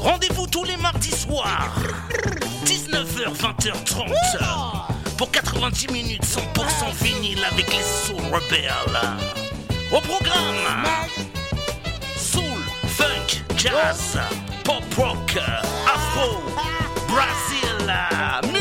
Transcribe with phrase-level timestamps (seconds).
[0.00, 1.74] Rendez-vous tous les mardis soirs,
[2.64, 9.00] 19h, 20h30, pour 90 minutes 100% vinyle avec les Soul Rebels.
[9.92, 10.86] Au programme,
[12.16, 12.42] Soul,
[12.86, 14.18] Funk, Jazz,
[14.64, 15.38] Pop Rock,
[15.86, 16.42] Afro,
[17.08, 18.57] Brazil,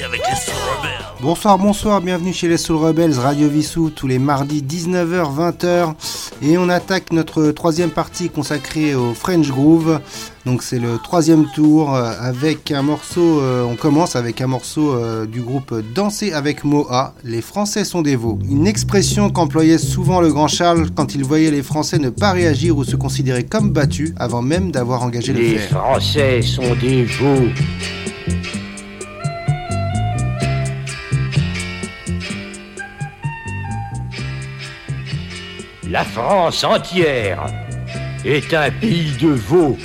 [0.00, 1.06] c'est avec les Soul Rebels.
[1.20, 5.94] Bonsoir, bonsoir, bienvenue chez les Soul Rebels, Radio Vissou, tous les mardis 19h, 20h.
[6.42, 10.00] Et on attaque notre troisième partie consacrée au French Groove.
[10.46, 14.94] Donc c'est le troisième tour euh, avec un morceau, euh, on commence avec un morceau
[14.94, 18.38] euh, du groupe Danser avec Moa, Les Français sont des veaux.
[18.48, 22.76] Une expression qu'employait souvent le grand Charles quand il voyait les Français ne pas réagir
[22.78, 25.78] ou se considérer comme battus avant même d'avoir engagé le Les fer.
[25.78, 27.04] Français sont des
[35.90, 37.46] La France entière
[38.24, 39.76] est un pays de veaux.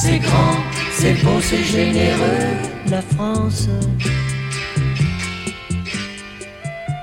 [0.00, 0.54] C'est grand,
[0.92, 2.54] c'est beau, c'est généreux,
[2.88, 3.68] la France.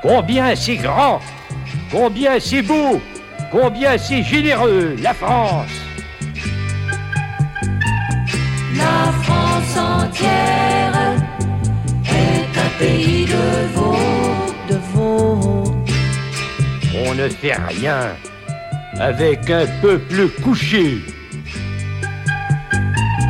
[0.01, 1.19] Combien c'est grand,
[1.91, 3.01] combien c'est beau,
[3.51, 5.67] combien c'est généreux, la France.
[8.77, 10.93] La France entière
[12.05, 13.33] est un pays de
[13.75, 14.22] veaux, de veaux.
[17.05, 18.15] On ne fait rien
[18.99, 20.99] avec un peuple couché.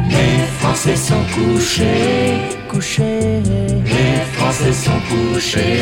[0.10, 2.38] Les Français sont couchés,
[2.70, 3.42] couchés.
[3.86, 5.80] Les Français sont couchés,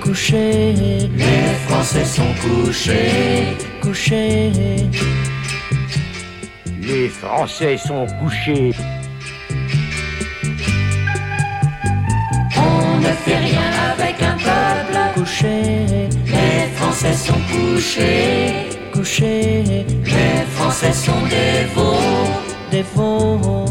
[0.00, 0.74] couchés.
[1.16, 4.52] Les Français sont couchés, couchés.
[6.80, 8.70] Les Français sont couchés.
[12.56, 15.62] On ne fait rien avec un peuple couché.
[16.26, 19.62] Les Français sont couchés, couchés.
[20.06, 21.92] Les Français sont des veaux,
[22.70, 23.66] des veaux.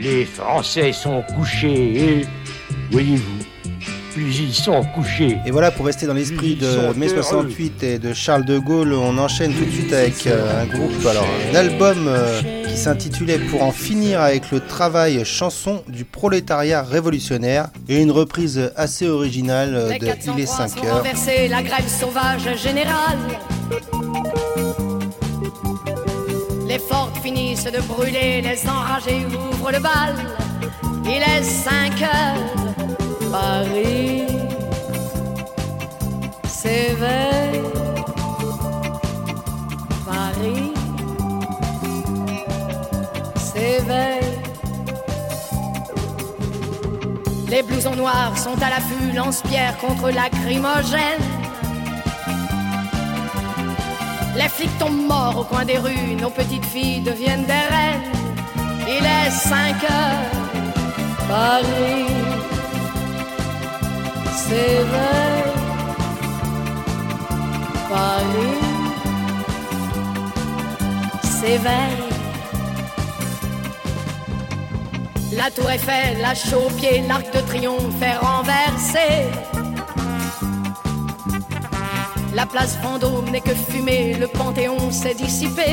[0.00, 2.24] Les Français sont couchés
[2.90, 3.37] voyez-vous,
[4.18, 5.38] puis ils sont couchés.
[5.46, 9.16] Et voilà, pour rester dans l'esprit de mai 68 et de Charles de Gaulle, on
[9.18, 13.62] enchaîne tout de suite avec euh, un groupe, alors un album euh, qui s'intitulait Pour
[13.62, 19.88] en finir avec le travail chanson du prolétariat révolutionnaire et une reprise assez originale euh,
[19.90, 20.96] Les de 403 Il est 5 sont heures.
[20.96, 23.18] renversés, la grève sauvage générale.
[26.66, 30.14] Les fortes finissent de brûler, les enragés ouvrent le bal.
[31.04, 32.67] Il est 5 heures,
[33.30, 34.26] Paris
[36.46, 37.62] s'éveille.
[40.06, 40.72] Paris
[43.36, 44.38] s'éveille.
[47.48, 51.22] Les blousons noirs sont à l'affût, lance-pierre contre lacrymogène.
[54.36, 58.12] Les flics tombent morts au coin des rues, nos petites filles deviennent des reines.
[58.86, 62.08] Il est 5 heures, Paris
[64.38, 65.52] s'éveille.
[67.90, 68.60] Paris
[71.22, 72.08] s'éveille.
[75.32, 76.34] La tour Eiffel, la
[76.78, 79.08] pied, l'arc de triomphe est renversé.
[82.34, 85.70] La place Vendôme n'est que fumée, le Panthéon s'est dissipé.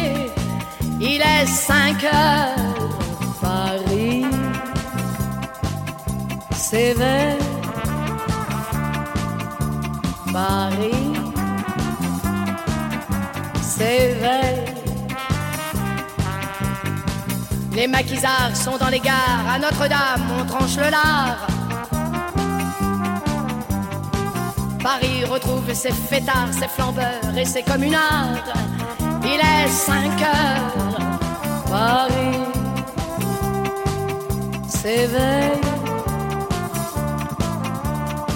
[1.00, 3.00] Il est 5 heures,
[3.42, 4.26] Paris
[6.52, 7.25] s'éveille.
[10.36, 11.14] Paris
[13.62, 14.66] s'éveille.
[17.72, 21.48] Les maquisards sont dans les gares, à Notre-Dame on tranche le lard.
[24.84, 28.44] Paris retrouve ses fêtards, ses flambeurs et ses communards.
[29.24, 30.98] Il est 5 heures,
[31.70, 32.40] Paris
[34.68, 35.62] s'éveille.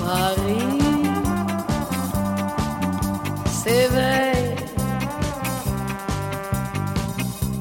[0.06, 0.69] Paris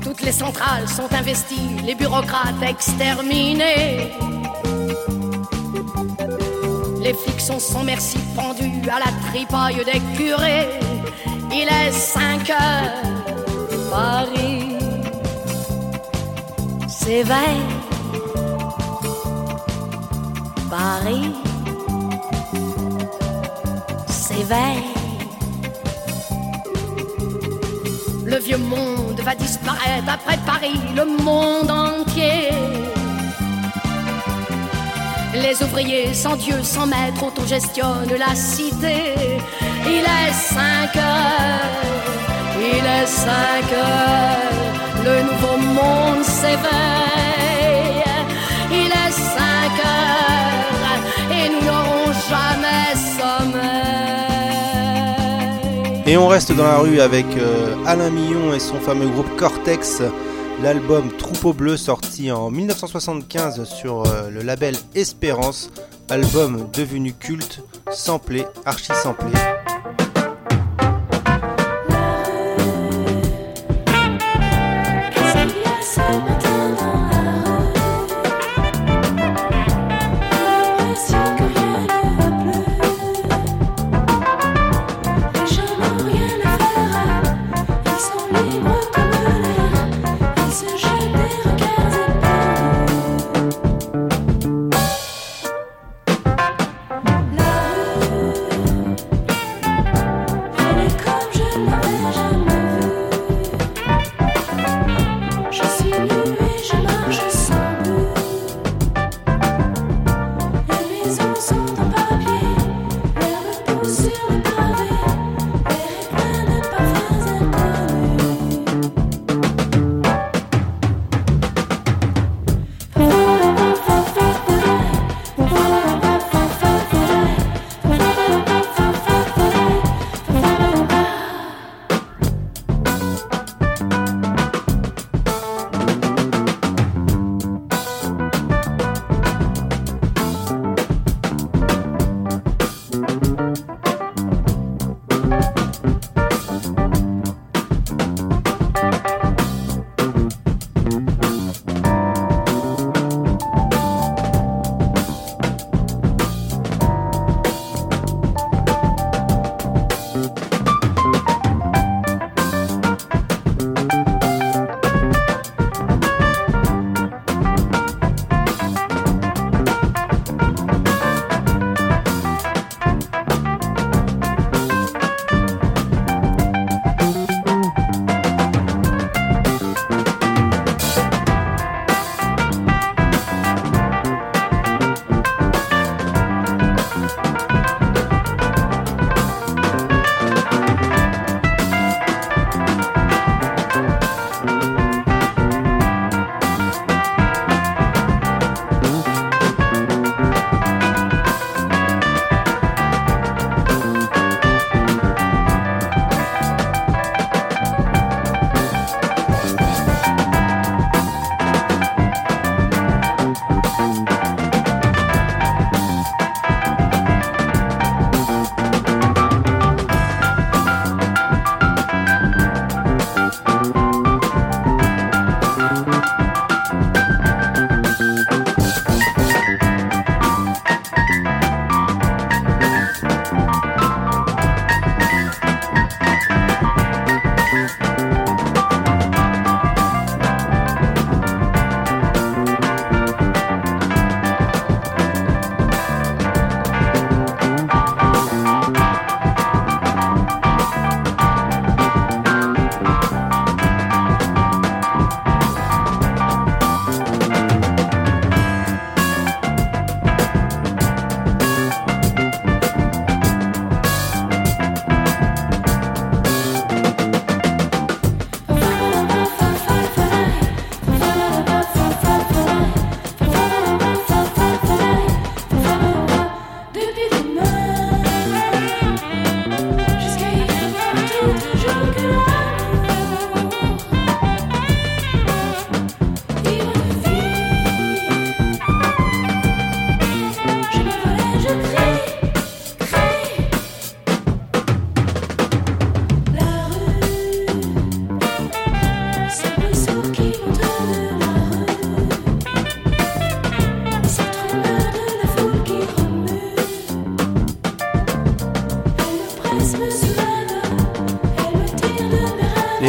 [0.02, 4.12] Toutes les centrales sont investies, les bureaucrates exterminés.
[7.00, 10.68] Les flics sont sans merci pendus à la tripaille des curés.
[11.52, 12.92] Il est 5 heures,
[13.90, 14.76] Paris
[16.88, 17.64] s'éveille.
[20.70, 21.32] Paris
[24.08, 24.97] s'éveille.
[28.48, 32.48] Vieux monde va disparaître après Paris, le monde entier.
[35.34, 39.00] Les ouvriers sans Dieu, sans maître, autogestionne la cité.
[39.94, 41.84] Il est 5 heures,
[42.72, 43.32] il est 5
[43.86, 44.56] heures,
[45.08, 48.04] le nouveau monde s'éveille.
[48.80, 50.98] Il est 5 heures
[51.36, 51.87] et nous
[56.08, 60.00] Et on reste dans la rue avec euh, Alain Millon et son fameux groupe Cortex.
[60.62, 65.70] L'album Troupeau Bleu sorti en 1975 sur euh, le label Espérance,
[66.08, 68.94] album devenu culte, samplé, archi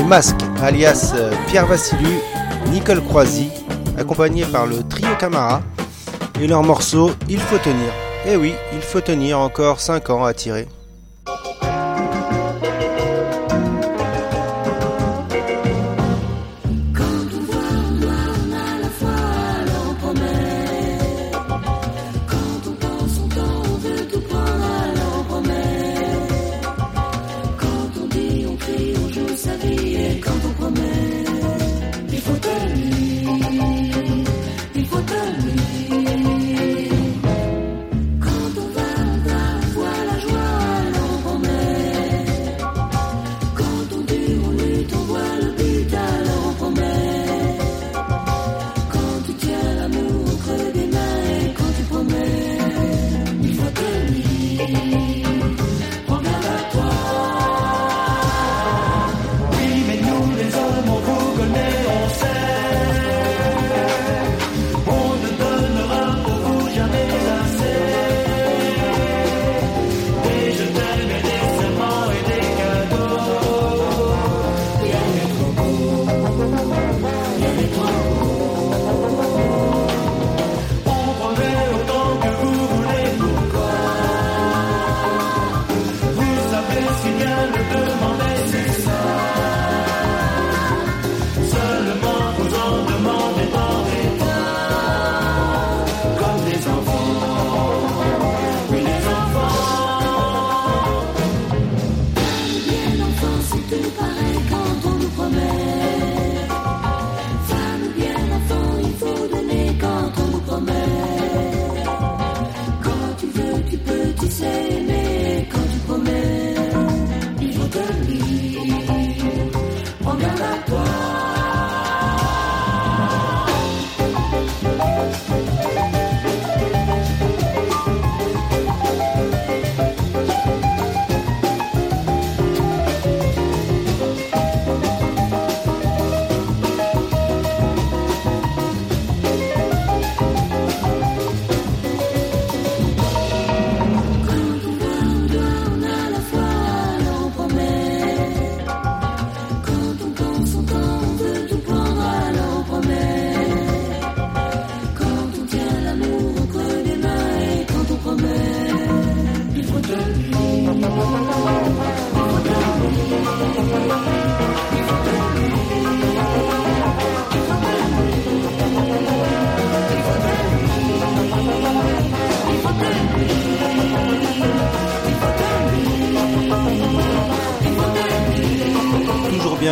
[0.10, 2.18] Masque, alias euh, Pierre Vassilu,
[2.72, 3.52] Nicole Croisy,
[3.96, 5.62] accompagné par le trio Camara,
[6.42, 7.94] et leur morceau Il faut tenir.
[8.26, 10.68] Eh oui, il faut tenir encore 5 ans à tirer.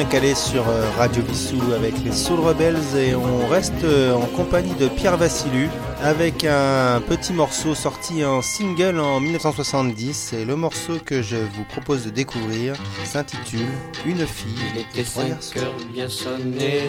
[0.07, 4.25] Bien calé sur euh, Radio Bissou avec les Soul Rebels et on reste euh, en
[4.27, 5.69] compagnie de Pierre Vassilu
[6.01, 11.63] avec un petit morceau sorti en single en 1970 et le morceau que je vous
[11.63, 13.67] propose de découvrir s'intitule
[14.05, 14.55] Une fille.
[14.75, 16.83] Il était 5 heures bien sonné,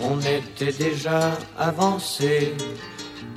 [0.00, 2.54] on était déjà avancé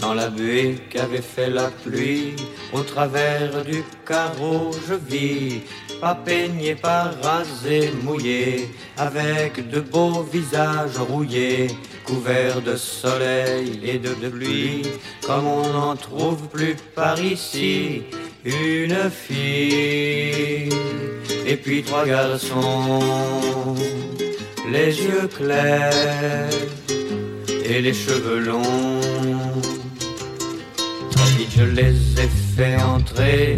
[0.05, 2.35] dans la buée qu'avait fait la pluie,
[2.73, 5.61] au travers du carreau je vis
[5.99, 11.67] pas peigné, pas rasé, mouillé, avec de beaux visages rouillés,
[12.03, 14.83] couverts de soleil et de pluie,
[15.25, 18.03] comme on n'en trouve plus par ici.
[18.43, 20.69] Une fille
[21.47, 23.75] et puis trois garçons,
[24.71, 26.49] les yeux clairs
[27.71, 28.94] et les cheveux longs.
[31.57, 33.55] Je les ai fait entrer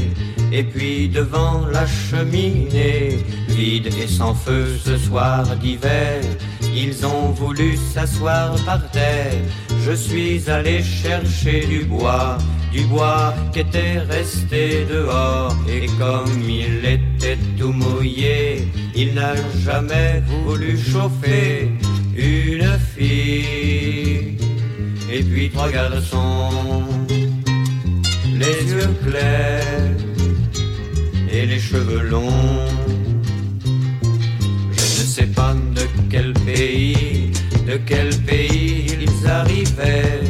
[0.52, 6.22] et puis devant la cheminée, vide et sans feu ce soir d'hiver,
[6.76, 9.34] ils ont voulu s'asseoir par terre.
[9.84, 12.38] Je suis allé chercher du bois,
[12.72, 15.56] du bois qui était resté dehors.
[15.68, 19.34] Et comme il était tout mouillé, il n'a
[19.66, 21.72] jamais voulu chauffer
[22.16, 24.38] une fille.
[25.12, 26.84] Et puis trois garçons,
[28.40, 29.98] les yeux clairs
[31.32, 32.68] et les cheveux longs.
[34.72, 37.32] Je ne sais pas de quel pays,
[37.68, 40.22] de quel pays ils arrivaient.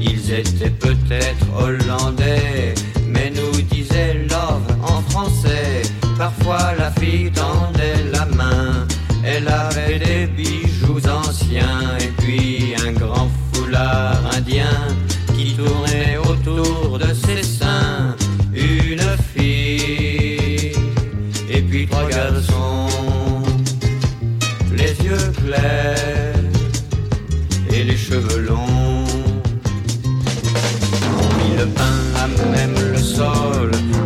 [0.00, 2.74] Ils étaient peut-être hollandais,
[3.08, 5.82] mais nous disait love en français.
[6.18, 8.86] Parfois la fille tendait la main,
[9.24, 14.31] elle avait des bijoux anciens et puis un grand foulard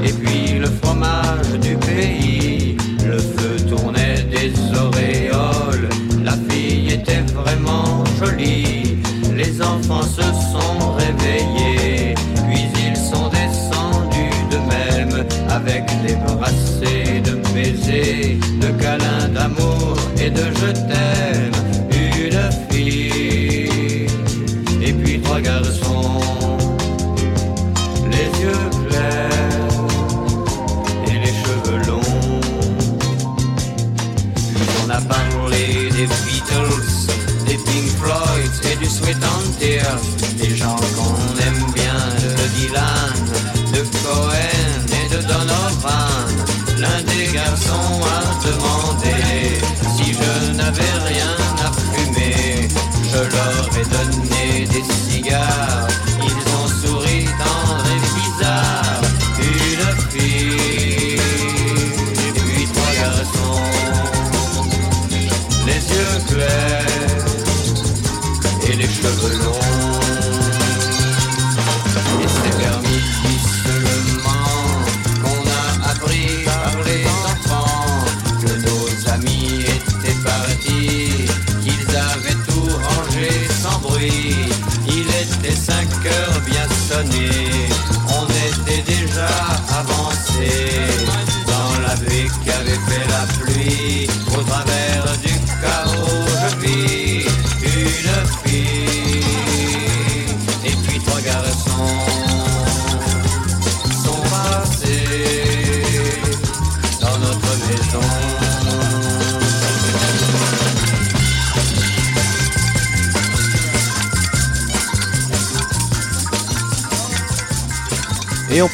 [0.04, 2.76] et puis le fromage du pays.
[3.04, 5.88] Le feu tournait des auréoles,
[6.24, 8.98] la fille était vraiment jolie.
[9.34, 12.14] Les enfants se sont réveillés,
[12.48, 20.30] puis ils sont descendus de même avec des brassées de baisers, de câlins d'amour et
[20.30, 21.05] de je t'aime.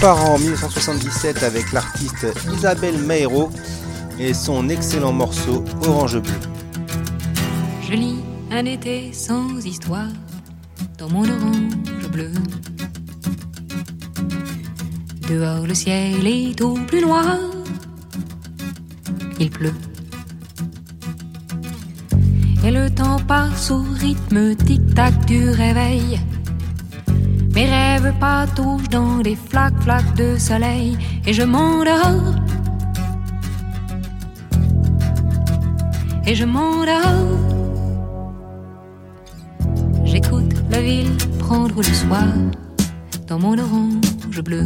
[0.03, 3.51] Part en 1977 avec l'artiste Isabelle Meiro
[4.19, 6.33] et son excellent morceau Orange Bleu.
[7.89, 8.19] Je lis
[8.51, 10.09] un été sans histoire
[10.99, 12.33] dans mon orange bleu.
[15.29, 17.39] Dehors le ciel est tout plus noir.
[19.39, 19.75] Il pleut.
[22.65, 26.19] Et le temps passe au rythme tic-tac du réveil.
[27.55, 30.97] Mes rêves patouchent dans des flaques, flaques de soleil.
[31.27, 32.35] Et je m'endors.
[36.27, 37.53] Et je m'endors.
[40.05, 42.25] J'écoute la ville prendre le soir
[43.27, 44.65] dans mon orange bleu.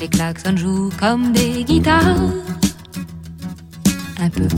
[0.00, 2.16] Les klaxons jouent comme des guitares.
[4.20, 4.48] un peu.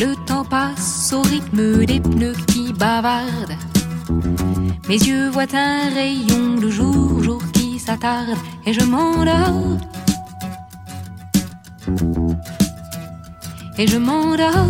[0.00, 3.56] Le temps passe au rythme des pneus qui bavardent.
[4.88, 9.78] Mes yeux voient un rayon de jour, jour qui s'attarde, et je m'endors.
[13.78, 14.68] Et je m'endors.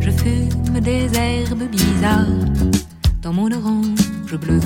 [0.00, 2.26] Je fume des herbes bizarres
[3.22, 4.60] dans mon orange bleu.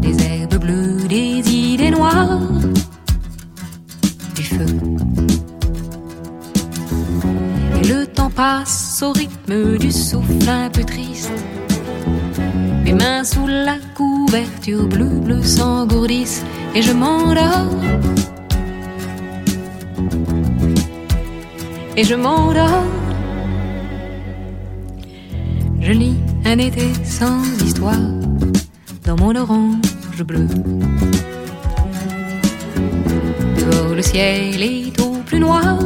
[0.00, 2.40] Des herbes bleues, des idées noires,
[7.80, 11.30] Et le temps passe au rythme du souffle un peu triste.
[12.84, 17.68] Mes mains sous la couverture bleu bleu s'engourdissent et je m'endors.
[21.96, 22.84] Et je m'endors.
[25.80, 27.98] Je lis un été sans histoire
[29.04, 30.46] dans mon orange bleu.
[34.02, 35.78] Le ciel est au plus noir,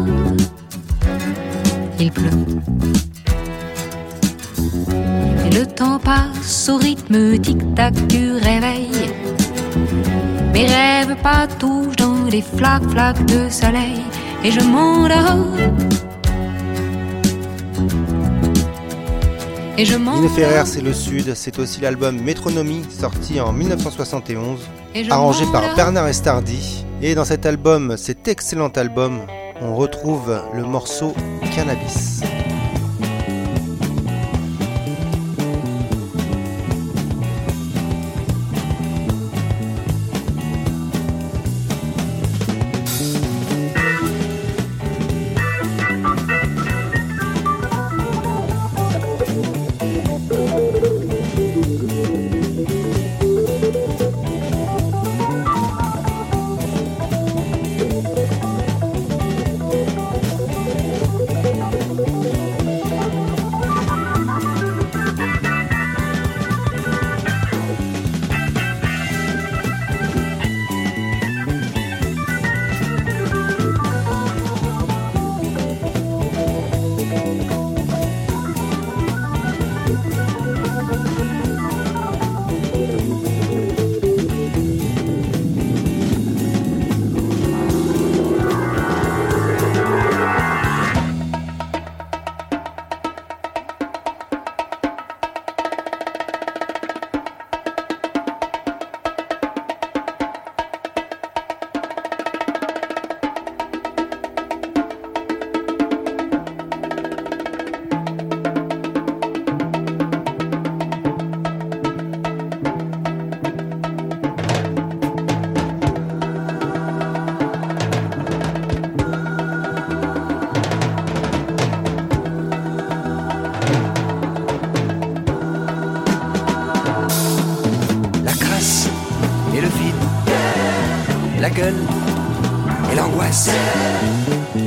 [2.00, 2.30] il pleut.
[5.44, 8.88] Et le temps passe au rythme tic-tac du réveil.
[10.54, 14.00] Mes rêves patouchent dans les flaques, flaques de soleil.
[14.42, 15.54] Et je m'endors.
[19.76, 20.30] Et je m'endors.
[20.30, 24.60] Ferrer, c'est le Sud, c'est aussi l'album Métronomie, sorti en 1971,
[24.94, 25.76] Et je arrangé par.
[25.76, 26.85] Bernard Estardi.
[27.02, 29.20] Et dans cet album, cet excellent album,
[29.60, 31.14] on retrouve le morceau
[31.54, 32.22] Cannabis.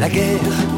[0.09, 0.68] La guerre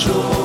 [0.00, 0.39] jour.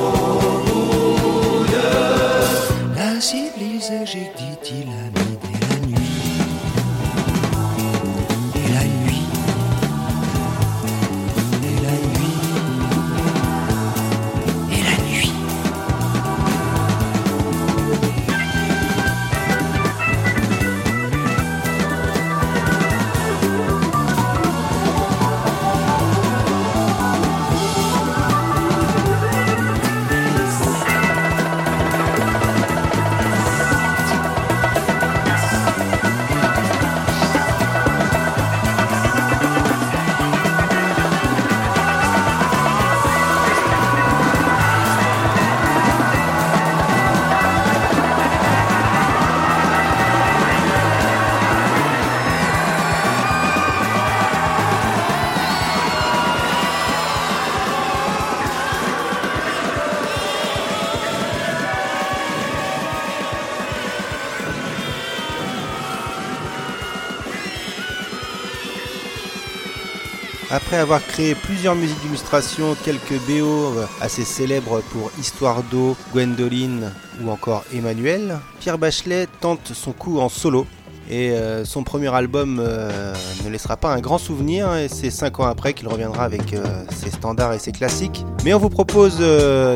[70.76, 76.92] Après avoir créé plusieurs musiques d'illustration, quelques BO assez célèbres pour Histoire d'eau, Gwendoline
[77.24, 80.66] ou encore Emmanuel, Pierre Bachelet tente son coup en solo.
[81.08, 85.40] Et euh, son premier album euh, ne laissera pas un grand souvenir, et c'est 5
[85.40, 88.26] ans après qu'il reviendra avec euh, ses standards et ses classiques.
[88.44, 89.16] Mais on vous propose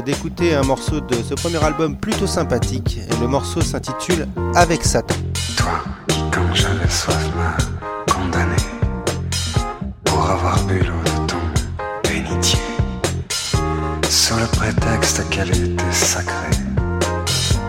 [0.05, 5.15] d'écouter un morceau de ce premier album plutôt sympathique, et le morceau s'intitule Avec Satan.
[5.57, 7.57] Toi qui, quand j'avais soif, m'a
[8.13, 8.80] condamné
[10.79, 11.41] de ton
[12.05, 12.61] bénitier,
[14.09, 16.35] sous le prétexte qu'elle était sacrée.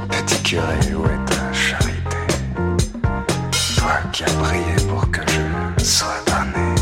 [0.09, 2.17] Petit curé, où est ta charité
[3.77, 6.75] Toi qui as prié pour que je sois damné,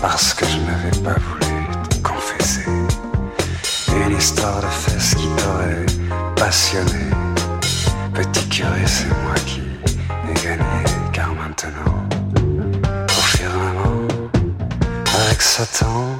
[0.00, 2.70] parce que je n'avais pas voulu te confesser
[4.06, 5.86] une histoire de fesses qui t'aurait
[6.36, 7.10] passionné.
[8.14, 9.62] Petit curé, c'est moi qui
[10.30, 11.97] ai gagné, car maintenant,
[15.40, 16.16] Satan,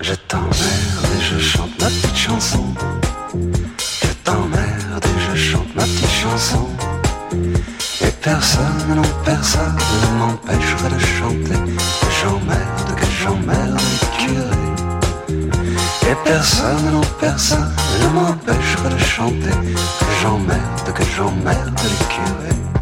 [0.00, 2.64] je t'emmerde et je chante ma petite chanson.
[4.02, 6.68] Je t'emmerde et je chante ma petite chanson.
[8.00, 11.60] Et personne, non personne ne m'empêchera de chanter
[12.00, 14.70] que j'emmerde, que j'emmerde les curés.
[16.10, 22.79] Et personne, non personne ne m'empêchera de chanter que j'emmerde, que j'emmerde les curés.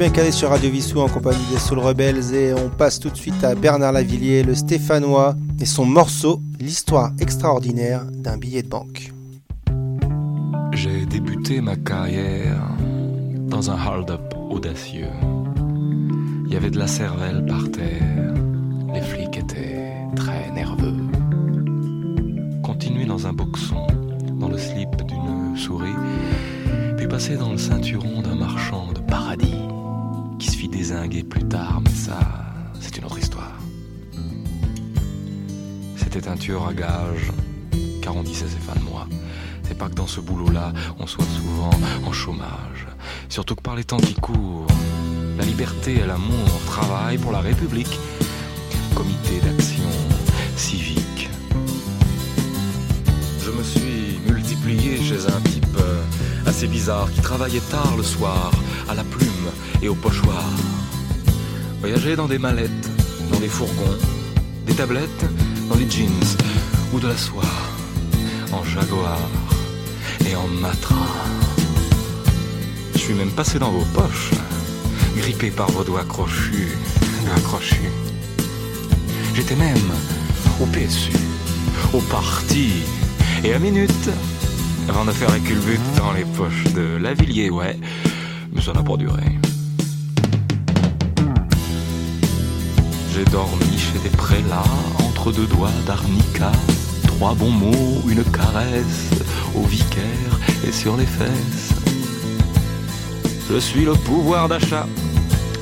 [0.00, 3.16] Bien calé sur Radio Vissou en compagnie des Soul Rebels et on passe tout de
[3.18, 9.12] suite à Bernard Lavillier, le Stéphanois, et son morceau L'histoire extraordinaire d'un billet de banque.
[10.72, 12.62] J'ai débuté ma carrière
[13.46, 15.10] dans un hold-up audacieux.
[16.46, 18.34] Il y avait de la cervelle par terre,
[18.94, 20.96] les flics étaient très nerveux.
[22.62, 23.86] Continuer dans un boxon,
[24.38, 25.90] dans le slip d'une souris,
[26.96, 29.60] puis passer dans le ceinturon d'un marchand de paradis
[30.40, 32.18] qui se fit désinguer plus tard, mais ça,
[32.80, 33.52] c'est une autre histoire.
[35.96, 37.30] C'était un tueur à gages,
[38.00, 39.06] car on disait c'est fin de mois.
[39.62, 41.70] C'est pas que dans ce boulot-là, on soit souvent
[42.06, 42.86] en chômage.
[43.28, 44.66] Surtout que par les temps qui courent,
[45.36, 47.98] la liberté et l'amour travaillent pour la République.
[48.94, 49.90] comité d'action
[50.56, 51.28] civique.
[53.44, 56.02] Je me suis multiplié chez un type euh,
[56.46, 58.50] assez bizarre qui travaillait tard le soir
[58.88, 59.29] à la plume
[59.82, 60.44] et au pochoir.
[61.80, 62.90] Voyageait dans des mallettes,
[63.32, 63.98] dans des fourgons,
[64.66, 65.24] des tablettes,
[65.68, 66.36] dans des jeans
[66.92, 67.42] ou de la soie,
[68.52, 69.18] en jaguar
[70.28, 71.06] et en matra.
[72.94, 74.30] Je suis même passé dans vos poches,
[75.16, 76.76] grippé par vos doigts crochus,
[77.36, 77.90] accrochus.
[79.34, 79.90] J'étais même
[80.60, 81.12] au PSU,
[81.94, 82.72] au parti,
[83.42, 84.10] et à minute,
[84.88, 87.78] avant de faire un culbute dans les poches de Lavillier, ouais,
[88.52, 89.39] mais ça n'a pas duré.
[93.12, 94.62] J'ai dormi chez des prélats,
[95.00, 96.52] entre deux doigts d'arnica,
[97.06, 99.10] trois bons mots, une caresse,
[99.54, 101.74] au vicaire et sur les fesses.
[103.50, 104.86] Je suis le pouvoir d'achat,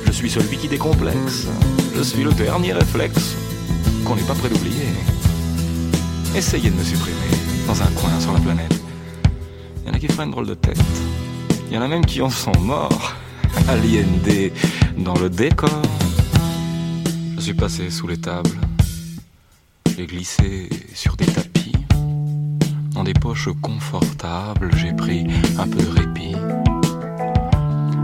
[0.05, 1.47] je suis celui qui décomplexe,
[1.95, 3.35] je suis le dernier réflexe
[4.05, 4.93] qu'on n'est pas prêt d'oublier.
[6.35, 7.17] Essayez de me supprimer
[7.67, 8.79] dans un coin sur la planète.
[9.83, 10.79] Il y en a qui feraient une drôle de tête.
[11.69, 13.15] Il y en a même qui en sont morts
[13.67, 14.51] à l'IND
[14.97, 15.81] dans le décor.
[17.49, 18.59] Suis passé sous les tables.
[19.97, 21.73] J'ai glissé sur des tapis.
[22.91, 25.25] Dans des poches confortables, j'ai pris
[25.57, 26.35] un peu de répit.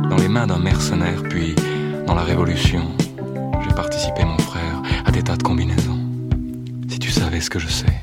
[0.09, 1.53] Dans les mains d'un mercenaire, puis
[2.07, 2.91] dans la révolution,
[3.61, 5.99] j'ai participé, mon frère, à des tas de combinaisons.
[6.89, 8.01] Si tu savais ce que je sais.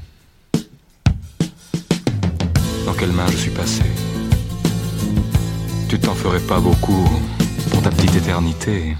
[2.86, 3.82] Dans quelles mains je suis passé
[5.88, 7.10] Tu t'en ferais pas beaucoup
[7.72, 8.94] pour ta petite éternité.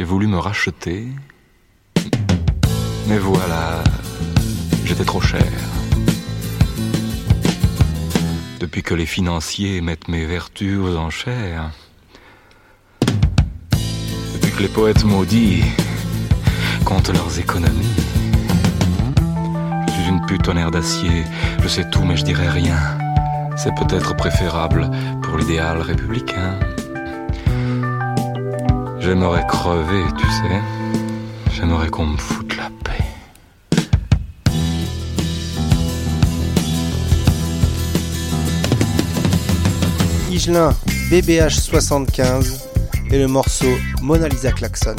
[0.00, 1.08] J'ai voulu me racheter,
[3.06, 3.84] mais voilà,
[4.86, 5.52] j'étais trop cher.
[8.60, 11.70] Depuis que les financiers mettent mes vertus aux enchères,
[14.32, 15.64] depuis que les poètes maudits
[16.86, 17.96] comptent leurs économies,
[19.86, 21.24] je suis une pute tonnerre d'acier,
[21.62, 22.78] je sais tout mais je dirai rien.
[23.54, 24.90] C'est peut-être préférable
[25.22, 26.58] pour l'idéal républicain.
[29.00, 30.60] J'aimerais crever, tu sais.
[31.54, 33.02] J'aimerais qu'on me foute la paix.
[40.30, 40.74] Igelin
[41.10, 42.60] BBH75
[43.10, 44.96] et le morceau Mona Lisa Klaxon.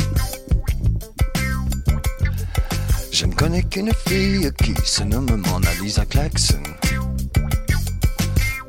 [3.11, 6.63] Je ne connais qu'une fille qui se nomme Mona Lisa Klaxon.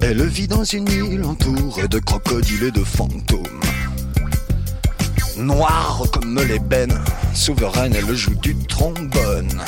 [0.03, 3.63] Elle vit dans une île entourée de crocodiles et de fantômes.
[5.37, 6.99] Noire comme l'ébène,
[7.35, 9.63] souveraine, elle joue du trombone.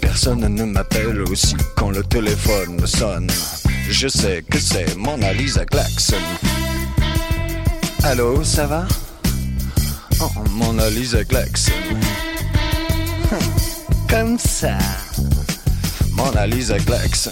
[0.00, 3.30] Personne ne m'appelle aussi quand le téléphone sonne.
[3.88, 6.16] Je sais que c'est Mona Lisa Klaxon.
[8.02, 8.86] Allô, ça va?
[10.20, 11.72] Oh, Mona Lisa Klaxon.
[14.08, 14.78] Comme ça.
[16.10, 17.30] Mona Lisa Klaxon.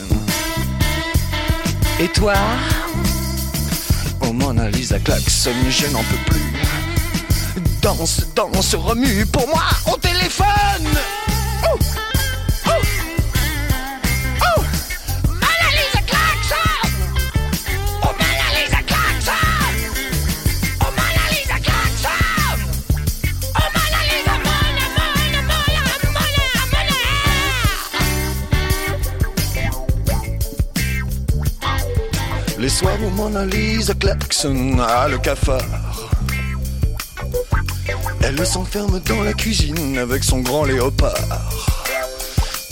[2.00, 2.34] Et toi?
[4.20, 6.91] Oh, Mona Lisa Klaxon, je n'en peux plus.
[7.82, 10.46] Danse, danse, remue pour moi au téléphone.
[11.64, 11.78] Oh
[12.66, 12.70] Oh
[14.40, 14.62] Oh.
[15.26, 16.88] Mona Lisa Klaxon
[18.04, 19.32] Oh, Mona Lisa Klaxon
[20.80, 22.56] Oh, Mona Lisa Klaxon
[23.56, 26.98] Oh, Mona Lisa, Mona, Mona, Mona, Mona, Mona
[32.58, 35.91] Les soirs où Mona Lisa Klaxon a le cafard
[38.22, 41.14] Elle s'enferme dans la cuisine avec son grand léopard.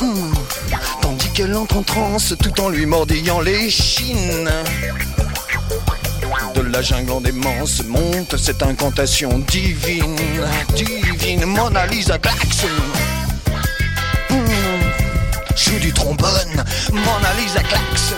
[0.00, 0.32] Hmm,
[1.02, 4.50] Tandis qu'elle entre en transe tout en lui mordillant les chines.
[6.54, 10.16] De la jungle en démence monte cette incantation divine,
[10.74, 12.68] divine Mona Lisa Klaxon.
[14.30, 14.36] Hmm,
[15.56, 18.16] Joue du trombone, Mona Lisa Klaxon.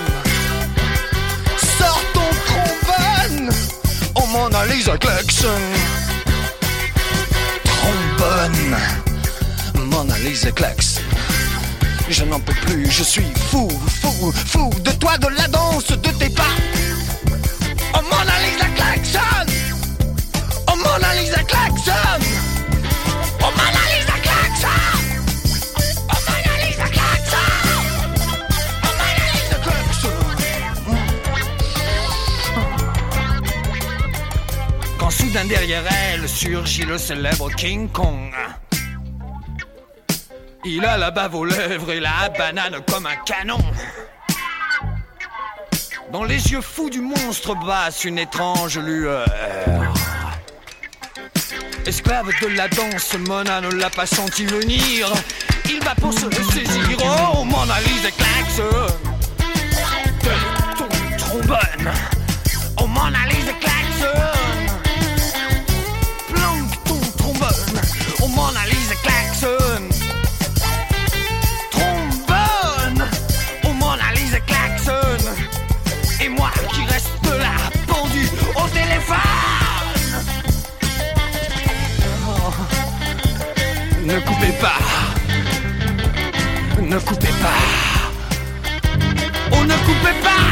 [1.78, 3.50] Sors ton trombone,
[4.16, 5.48] oh Mona Lisa Klaxon
[8.22, 8.76] trombone.
[9.90, 11.02] Mona Lisa Klaxon.
[12.08, 13.68] Je n'en peux plus, je suis fou,
[14.00, 16.54] fou, fou de toi, de la danse, de tes pas.
[17.94, 19.46] Oh Mona Lisa Klaxon
[20.68, 22.41] Oh Mona Lisa Klaxon
[35.32, 38.34] derrière elle surgit le célèbre King Kong.
[40.64, 43.58] Il a la bave aux lèvres et la banane comme un canon.
[46.12, 49.26] Dans les yeux fous du monstre basse une étrange lueur.
[51.86, 55.10] Esclave de la danse, Mona ne l'a pas senti venir.
[55.70, 56.26] Il va pour se
[86.92, 87.56] Ne coupez pas.
[89.50, 90.42] Oh, ne coupez pas.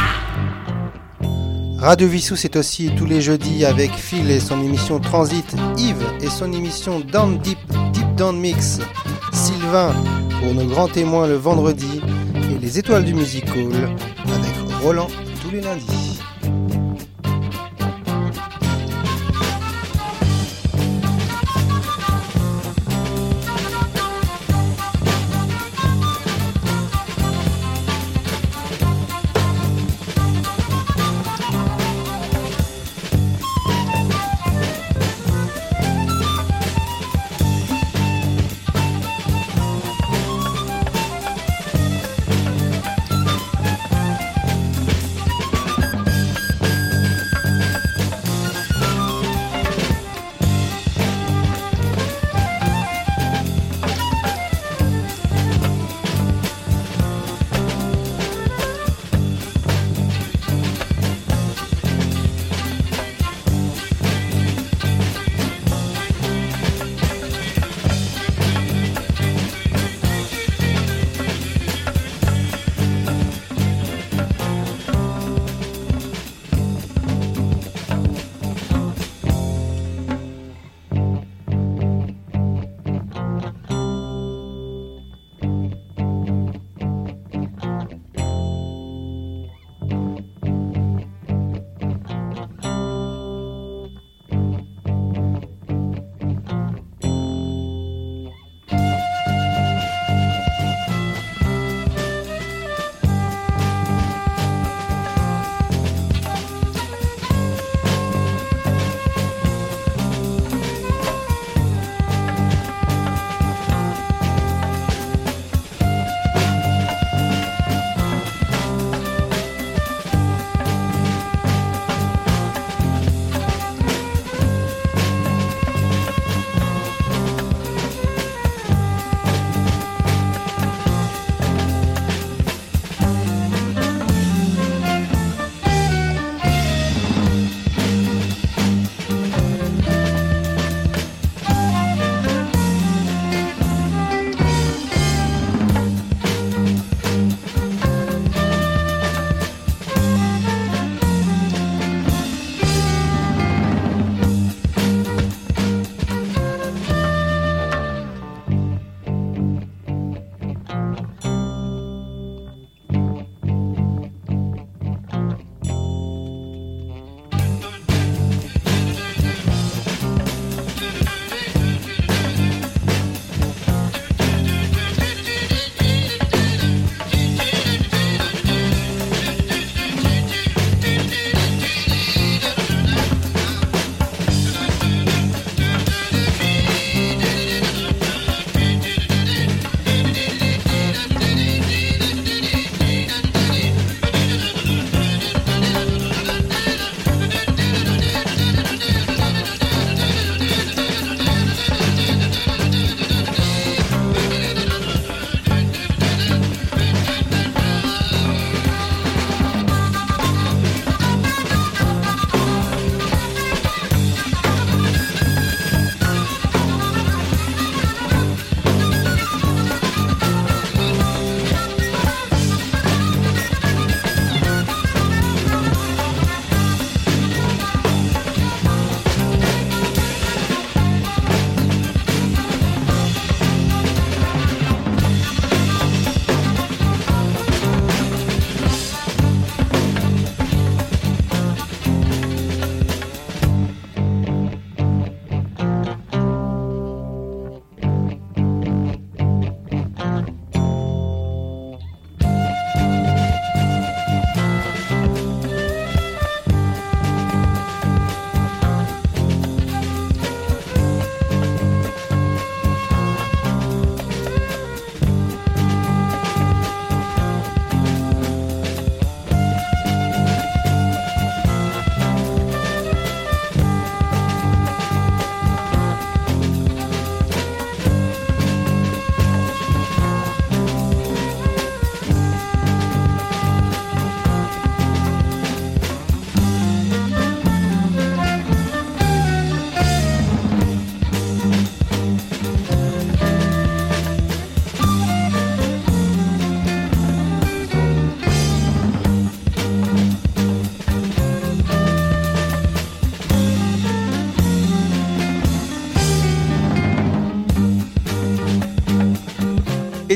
[1.77, 6.31] Radio Vissou, c'est aussi tous les jeudis avec Phil et son émission Transit, Yves et
[6.31, 7.59] son émission Down Deep,
[7.93, 8.79] Deep Down Mix,
[9.31, 9.93] Sylvain
[10.41, 12.01] pour nos grands témoins le vendredi
[12.33, 13.75] et les étoiles du Music Hall
[14.25, 15.09] avec Roland
[15.43, 16.00] tous les lundis.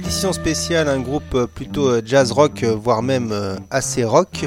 [0.10, 3.34] Spéciale, un groupe plutôt jazz rock, voire même
[3.70, 4.45] assez rock,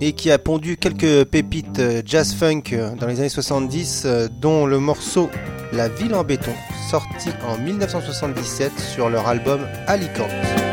[0.00, 2.62] et qui a pondu quelques pépites jazz funk
[2.98, 4.06] dans les années 70,
[4.40, 5.30] dont le morceau
[5.72, 6.52] La ville en béton,
[6.90, 10.63] sorti en 1977 sur leur album Alicante.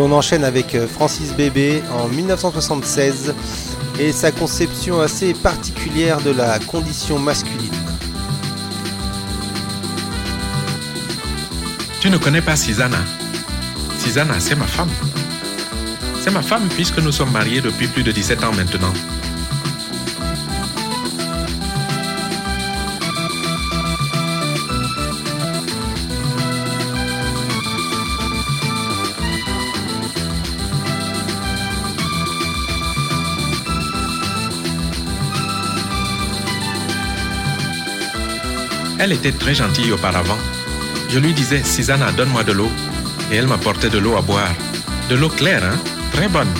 [0.00, 3.34] Et on enchaîne avec euh, Francis Bébé en 1976
[3.98, 7.74] et sa conception assez particulière de la condition masculine.
[12.00, 12.96] Tu ne connais pas Susanna?
[13.98, 14.88] Susanna, c'est ma femme.
[16.22, 18.94] C'est ma femme puisque nous sommes mariés depuis plus de 17 ans maintenant.
[39.02, 40.36] Elle était très gentille auparavant.
[41.08, 42.70] Je lui disais, Susanna, donne-moi de l'eau.
[43.32, 44.52] Et elle m'apportait de l'eau à boire.
[45.08, 45.78] De l'eau claire, hein?
[46.12, 46.52] Très bonne.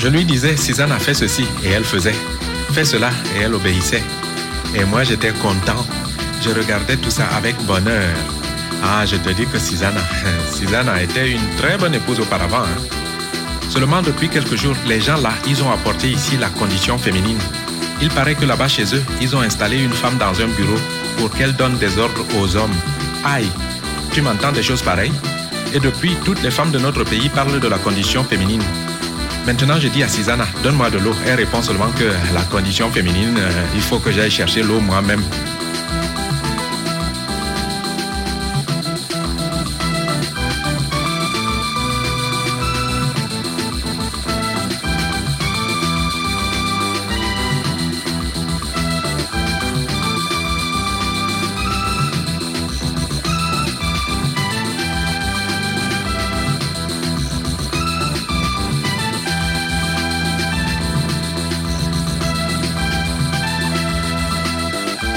[0.00, 2.14] Je lui disais, Suzanne a fait ceci et elle faisait.
[2.72, 4.02] Fais cela et elle obéissait.
[4.74, 5.84] Et moi j'étais content.
[6.42, 8.08] Je regardais tout ça avec bonheur.
[8.82, 10.00] Ah, je te dis que Susanna,
[10.54, 12.62] Susanna était une très bonne épouse auparavant.
[12.62, 12.82] hein.
[13.68, 17.38] Seulement depuis quelques jours, les gens là, ils ont apporté ici la condition féminine.
[18.00, 20.78] Il paraît que là-bas chez eux, ils ont installé une femme dans un bureau
[21.18, 22.74] pour qu'elle donne des ordres aux hommes.
[23.24, 23.50] Aïe,
[24.12, 25.12] tu m'entends des choses pareilles?
[25.74, 28.62] Et depuis, toutes les femmes de notre pays parlent de la condition féminine.
[29.46, 31.14] Maintenant, je dis à Susanna, donne-moi de l'eau.
[31.26, 35.22] Elle répond seulement que la condition féminine, euh, il faut que j'aille chercher l'eau moi-même.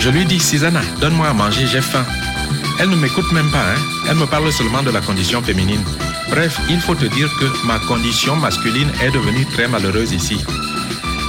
[0.03, 2.05] Je lui dis, Susanna, donne-moi à manger, j'ai faim.
[2.77, 3.79] Elle ne m'écoute même pas, hein.
[4.09, 5.81] Elle me parle seulement de la condition féminine.
[6.29, 10.43] Bref, il faut te dire que ma condition masculine est devenue très malheureuse ici.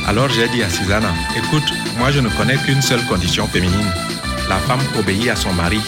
[0.09, 3.93] Alors j'ai dit à Susanna, écoute, moi je ne connais qu'une seule condition féminine.
[4.49, 5.81] La femme obéit à son mari.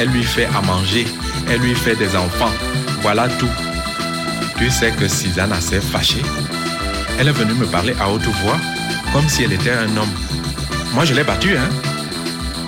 [0.00, 1.06] Elle lui fait à manger.
[1.48, 2.52] Elle lui fait des enfants.
[3.00, 3.54] Voilà tout.
[4.58, 6.24] Tu sais que Susanna s'est fâchée.
[7.16, 8.58] Elle est venue me parler à haute voix,
[9.12, 10.14] comme si elle était un homme.
[10.94, 11.68] Moi je l'ai battue, hein.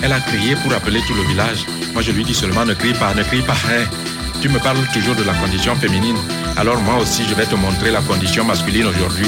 [0.07, 1.67] Elle a crié pour appeler tout le village.
[1.93, 3.57] Moi, je lui dis seulement ne crie pas, ne crie pas.
[3.69, 3.85] hein.
[4.41, 6.15] Tu me parles toujours de la condition féminine.
[6.57, 9.27] Alors moi aussi, je vais te montrer la condition masculine aujourd'hui.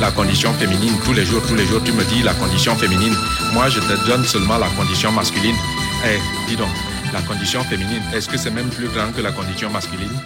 [0.00, 3.12] La condition féminine, tous les jours, tous les jours, tu me dis la condition féminine.
[3.52, 5.54] Moi, je te donne seulement la condition masculine.
[6.06, 6.70] Eh, dis donc,
[7.12, 10.16] la condition féminine, est-ce que c'est même plus grand que la condition masculine?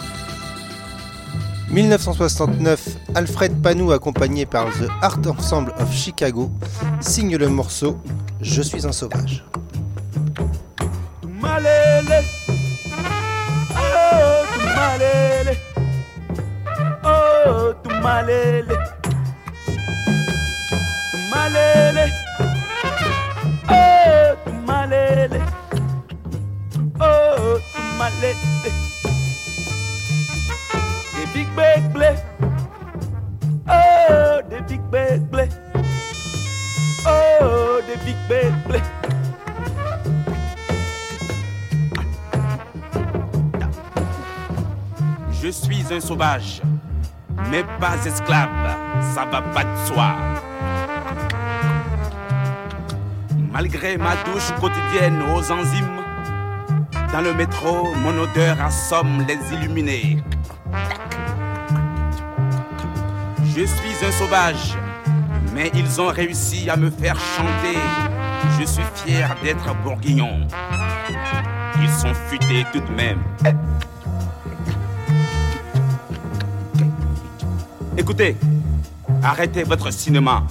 [1.69, 2.79] 1969,
[3.13, 6.49] Alfred Panou, accompagné par The Art Ensemble of Chicago,
[7.01, 7.99] signe le morceau
[8.39, 9.43] Je suis un sauvage.
[12.01, 12.23] Malele.
[13.77, 15.53] Oh, tu malele.
[17.03, 18.77] Oh, tu malele.
[21.11, 22.05] Tu malele.
[23.69, 25.41] Oh, tu malele.
[26.99, 28.71] Oh, tu malele.
[31.13, 32.15] Des big big blé.
[33.69, 35.45] Oh, des big big blé.
[37.05, 38.81] Oh, des big big blé.
[45.51, 46.61] Suis un sauvage,
[47.49, 48.49] mais pas esclave,
[49.13, 50.15] ça va pas de soi.
[53.51, 56.01] Malgré ma douche quotidienne aux enzymes,
[57.11, 60.23] dans le métro, mon odeur assomme les illuminés.
[63.43, 64.77] Je suis un sauvage,
[65.53, 67.77] mais ils ont réussi à me faire chanter.
[68.57, 70.47] Je suis fier d'être bourguignon.
[71.81, 73.19] Ils sont futés tout de même.
[78.11, 78.35] Écoutez,
[79.23, 80.43] arrêtez votre cinéma.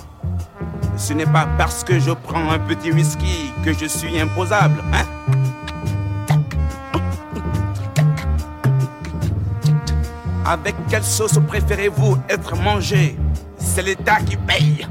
[0.96, 5.04] Ce n'est pas parce que je prends un petit whisky que je suis imposable, hein?
[10.46, 13.18] Avec quelle sauce préférez-vous être mangé?
[13.58, 14.86] C'est l'État qui paye.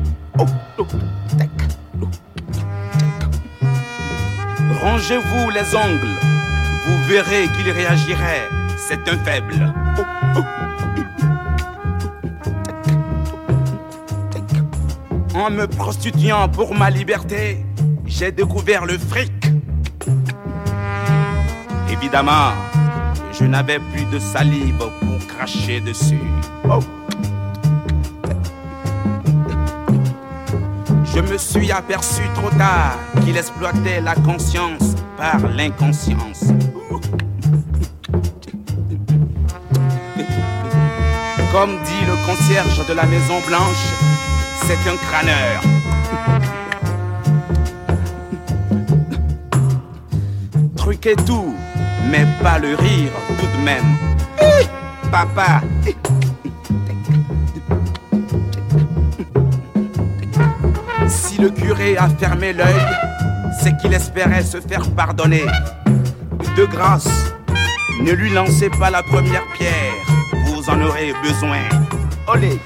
[4.83, 6.19] Rangez-vous les ongles.
[6.85, 8.47] Vous verrez qu'il réagirait.
[8.77, 9.73] C'est un faible.
[15.39, 17.63] En me prostituant pour ma liberté,
[18.05, 19.31] j'ai découvert le fric.
[21.89, 22.51] Évidemment,
[23.31, 26.19] je n'avais plus de salive pour cracher dessus.
[26.69, 26.79] Oh.
[31.05, 36.43] Je me suis aperçu trop tard qu'il exploitait la conscience par l'inconscience.
[41.53, 44.18] Comme dit le concierge de la Maison Blanche,
[44.69, 45.61] c'est un crâneur.
[50.75, 51.55] Truquer tout,
[52.11, 53.97] mais pas le rire tout de même.
[55.11, 55.61] Papa,
[61.07, 62.85] si le curé a fermé l'œil,
[63.59, 65.45] c'est qu'il espérait se faire pardonner.
[66.55, 67.33] De grâce,
[68.03, 69.95] ne lui lancez pas la première pierre,
[70.45, 71.57] vous en aurez besoin.
[72.27, 72.59] Olé!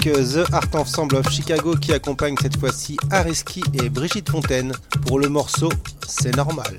[0.00, 4.72] Avec euh, The Art Ensemble of Chicago qui accompagne cette fois-ci Ariski et Brigitte Fontaine
[5.06, 5.70] pour le morceau
[6.06, 6.78] C'est normal.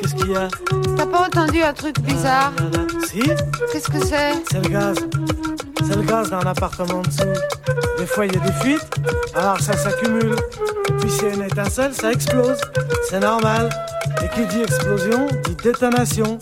[0.00, 0.48] Qu'est-ce qu'il y a
[0.96, 2.52] T'as pas entendu un truc bizarre
[3.06, 3.22] Si
[3.72, 4.96] Qu'est-ce que c'est C'est le gaz.
[5.86, 7.83] C'est le gaz dans l'appartement en dessous.
[8.04, 8.86] Des fois, il y a des fuites,
[9.34, 10.36] alors ça s'accumule.
[11.00, 12.60] Puis, s'il y a une étincelle, ça explose.
[13.08, 13.70] C'est normal.
[14.22, 16.38] Et qui dit explosion, dit détonation.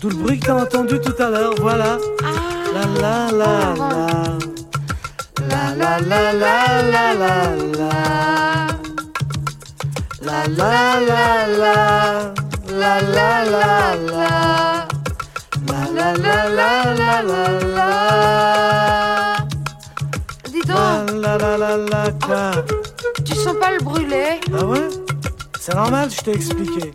[0.00, 1.98] Tout le bruit que t'as entendu tout à l'heure, voilà.
[2.72, 4.38] La la la la.
[5.48, 7.90] La la la la la la la.
[10.22, 12.34] La la la la.
[12.78, 14.86] La la la la.
[15.66, 19.29] La la la la la la la.
[21.38, 22.50] La la la
[23.24, 24.88] tu sens pas le brûler Ah ouais
[25.60, 26.92] C'est normal, je t'ai expliqué.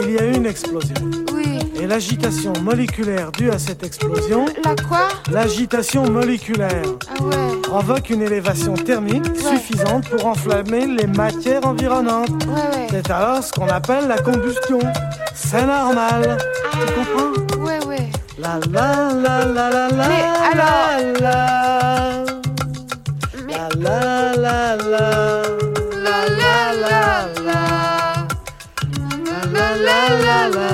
[0.00, 0.94] Il y a eu une explosion.
[1.32, 1.58] Oui.
[1.80, 6.82] Et l'agitation moléculaire due à cette explosion, La quoi l'agitation moléculaire,
[7.16, 7.60] Ah ouais.
[7.62, 12.30] provoque une élévation thermique suffisante pour enflammer les matières environnantes.
[12.46, 12.86] Ouais, ouais.
[12.90, 14.80] C'est alors ce qu'on appelle la combustion.
[15.34, 16.38] C'est normal.
[16.72, 17.64] Tu comprends?
[17.64, 18.06] Ouais, ouais.
[18.38, 22.25] La la la la la la Mais alors- la la
[23.74, 25.06] la la la la
[26.04, 27.60] La la la la.
[29.26, 30.68] la la la la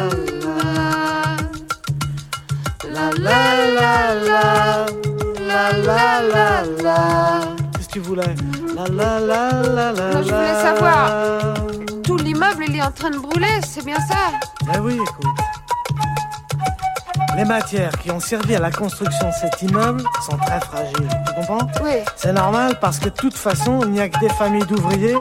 [2.95, 4.87] la la la la
[5.49, 7.41] la la la la
[7.77, 8.35] Qu'est-ce que tu voulais?
[8.77, 10.63] La la la la la Non, je voulais la.
[10.63, 11.13] savoir.
[12.05, 14.33] Tout l'immeuble, il est en train de brûler, c'est bien ça?
[14.75, 15.27] Eh oui, écoute.
[17.37, 21.09] Les matières qui ont servi à la construction de cet immeuble sont très fragiles.
[21.27, 21.93] Tu comprends Oui.
[22.17, 25.17] C'est normal parce que de toute façon, il n'y a que des familles d'ouvriers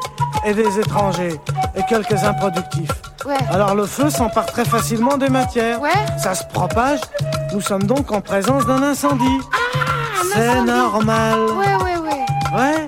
[0.45, 1.39] et des étrangers
[1.75, 2.91] et quelques improductifs.
[3.25, 3.37] Ouais.
[3.51, 5.79] Alors le feu s'empare très facilement des matières.
[5.81, 5.89] Ouais.
[6.17, 6.99] Ça se propage.
[7.53, 9.39] Nous sommes donc en présence d'un incendie.
[10.33, 10.67] C'est incendie.
[10.71, 11.39] normal.
[11.39, 12.59] Ouais, ouais, ouais.
[12.59, 12.87] Ouais.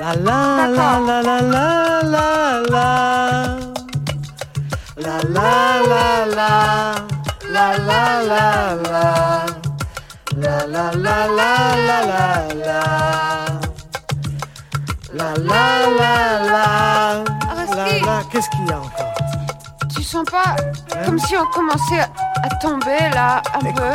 [0.00, 3.56] La la la la la la la la.
[4.96, 7.17] La la la la.
[7.50, 9.46] La la la la.
[10.36, 11.50] La la la la
[11.88, 12.80] la la la.
[15.14, 15.62] La la
[15.98, 16.14] la
[16.52, 16.64] la.
[17.50, 18.00] Araski.
[18.04, 18.22] La la.
[18.30, 19.14] Qu'est-ce qu'il y a encore?
[19.94, 20.56] Tu sens pas
[21.04, 22.06] comme si on commençait
[22.42, 23.94] à tomber là, un peu?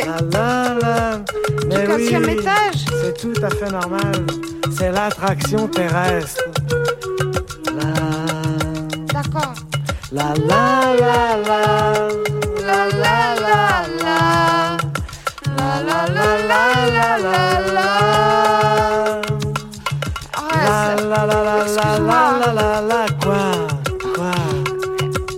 [0.00, 4.26] du quatrième étage C'est tout à fait normal.
[4.76, 6.42] C'est l'attraction terrestre.
[9.12, 9.54] D'accord.
[10.12, 11.92] La la la la.
[12.66, 13.60] La la la
[14.02, 14.76] la.
[15.56, 17.88] La la la la la la la.
[20.64, 23.44] La la la la la la la quoi
[24.14, 24.32] quoi.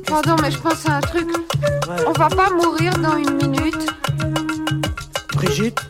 [0.07, 1.29] Pardon mais je pense à un truc.
[2.07, 3.92] On va pas mourir dans une minute.
[5.53, 5.81] Brigitte,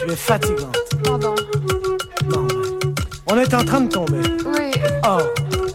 [0.00, 0.78] tu es fatigante.
[1.04, 1.34] Pardon.
[3.26, 4.22] On est en train de tomber.
[4.46, 4.70] Oui.
[5.02, 5.20] Or,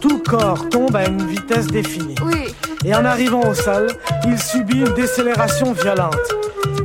[0.00, 2.16] tout corps tombe à une vitesse définie.
[2.24, 2.52] Oui.
[2.84, 3.86] Et en arrivant au sol,
[4.26, 6.16] il subit une décélération violente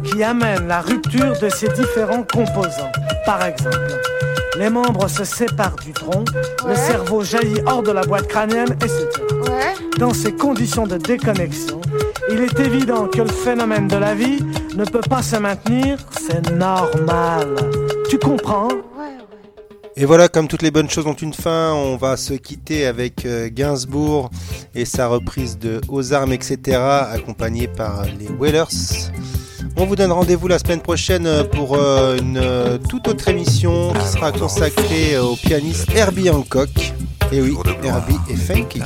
[0.03, 2.91] qui amène la rupture de ses différents composants.
[3.25, 3.99] Par exemple,
[4.59, 6.25] les membres se séparent du tronc,
[6.67, 9.07] le cerveau jaillit hors de la boîte crânienne, etc.
[9.47, 9.73] Ouais.
[9.97, 11.81] Dans ces conditions de déconnexion,
[12.29, 14.37] il est évident que le phénomène de la vie
[14.77, 17.55] ne peut pas se maintenir, c'est normal.
[18.09, 18.69] Tu comprends?
[19.95, 23.25] Et voilà, comme toutes les bonnes choses ont une fin, on va se quitter avec
[23.25, 24.29] euh, Gainsbourg
[24.75, 26.77] et sa reprise de Aux armes, etc.,
[27.11, 29.09] accompagné par les Whalers.
[29.75, 34.07] On vous donne rendez-vous la semaine prochaine pour euh, une euh, toute autre émission qui
[34.07, 36.93] sera consacrée au pianiste Herbie Hancock.
[37.31, 38.83] Et oui, Herbie est funky.